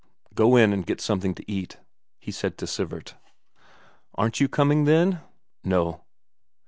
"Go 0.33 0.55
in 0.55 0.73
and 0.73 0.83
get 0.83 0.99
something 0.99 1.35
to 1.35 1.43
eat," 1.47 1.77
he 2.17 2.31
said 2.31 2.57
to 2.57 2.65
Sivert. 2.65 3.13
"Aren't 4.15 4.39
you 4.39 4.49
coming, 4.49 4.85
then?" 4.85 5.21
"No." 5.63 6.01